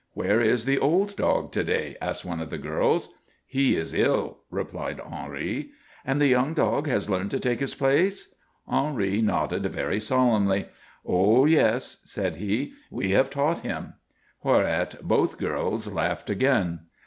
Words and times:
"Where 0.15 0.41
is 0.41 0.65
the 0.65 0.79
old 0.79 1.15
dog 1.15 1.51
to 1.51 1.63
day?" 1.63 1.95
asked 2.01 2.25
one 2.25 2.39
of 2.41 2.49
the 2.49 2.57
girls. 2.57 3.13
"He 3.45 3.75
is 3.75 3.93
ill," 3.93 4.39
replied 4.49 4.99
Henri. 4.99 5.69
"And 6.03 6.19
the 6.19 6.25
young 6.27 6.55
dog 6.55 6.87
has 6.87 7.07
learned 7.07 7.29
to 7.29 7.39
take 7.39 7.59
his 7.59 7.75
place?" 7.75 8.33
Henri 8.67 9.21
nodded 9.21 9.67
very 9.71 9.99
solemnly. 9.99 10.65
"Oh, 11.05 11.45
yes," 11.45 11.97
said 12.03 12.37
he, 12.37 12.73
"we 12.89 13.11
have 13.11 13.29
taught 13.29 13.59
him." 13.59 13.93
Whereat 14.41 15.03
both 15.03 15.37
girls 15.37 15.85
laughed 15.85 16.31
again. 16.31 16.79